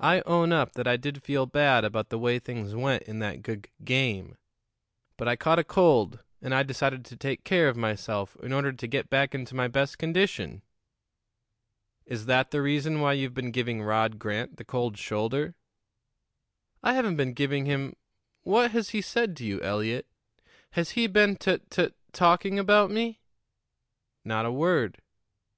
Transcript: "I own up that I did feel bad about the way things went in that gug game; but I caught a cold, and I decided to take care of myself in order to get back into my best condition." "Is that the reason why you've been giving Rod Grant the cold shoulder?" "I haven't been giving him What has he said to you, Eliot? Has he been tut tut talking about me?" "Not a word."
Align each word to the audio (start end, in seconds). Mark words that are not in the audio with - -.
"I 0.00 0.20
own 0.26 0.52
up 0.52 0.74
that 0.74 0.86
I 0.86 0.98
did 0.98 1.22
feel 1.22 1.46
bad 1.46 1.86
about 1.86 2.10
the 2.10 2.18
way 2.18 2.38
things 2.38 2.74
went 2.74 3.04
in 3.04 3.18
that 3.20 3.40
gug 3.40 3.66
game; 3.82 4.36
but 5.16 5.26
I 5.26 5.36
caught 5.36 5.58
a 5.58 5.64
cold, 5.64 6.22
and 6.42 6.54
I 6.54 6.62
decided 6.62 7.02
to 7.06 7.16
take 7.16 7.44
care 7.44 7.70
of 7.70 7.74
myself 7.74 8.36
in 8.42 8.52
order 8.52 8.74
to 8.74 8.86
get 8.86 9.08
back 9.08 9.34
into 9.34 9.54
my 9.54 9.66
best 9.68 9.96
condition." 9.96 10.60
"Is 12.04 12.26
that 12.26 12.50
the 12.50 12.60
reason 12.60 13.00
why 13.00 13.14
you've 13.14 13.32
been 13.32 13.52
giving 13.52 13.80
Rod 13.82 14.18
Grant 14.18 14.58
the 14.58 14.66
cold 14.66 14.98
shoulder?" 14.98 15.54
"I 16.82 16.92
haven't 16.92 17.16
been 17.16 17.32
giving 17.32 17.64
him 17.64 17.96
What 18.42 18.72
has 18.72 18.90
he 18.90 19.00
said 19.00 19.34
to 19.38 19.46
you, 19.46 19.62
Eliot? 19.62 20.06
Has 20.72 20.90
he 20.90 21.06
been 21.06 21.36
tut 21.36 21.70
tut 21.70 21.94
talking 22.12 22.58
about 22.58 22.90
me?" 22.90 23.22
"Not 24.26 24.44
a 24.44 24.52
word." 24.52 25.00